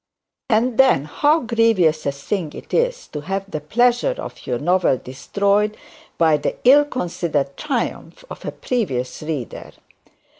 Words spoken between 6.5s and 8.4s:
ill considered triumph